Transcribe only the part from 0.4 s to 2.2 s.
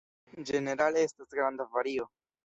Ĝenerale estas granda vario.